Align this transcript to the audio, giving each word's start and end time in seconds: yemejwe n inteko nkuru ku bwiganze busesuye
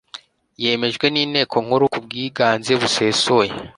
yemejwe 0.63 1.05
n 1.09 1.15
inteko 1.23 1.55
nkuru 1.65 1.85
ku 1.91 1.99
bwiganze 2.05 2.71
busesuye 2.81 3.51